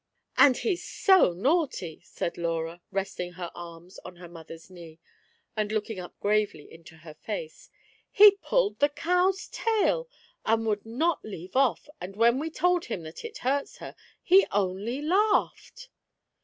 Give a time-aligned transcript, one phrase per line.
[0.35, 4.99] "And he's so naughty," said Laura, resting her arms on her mother's knee,
[5.55, 7.69] and looking up gravely into her face.
[7.91, 10.09] *' He pulled the cow's tail,
[10.43, 14.47] and would not leave off, and when we told him that it hurt her, he
[14.51, 15.89] only laughed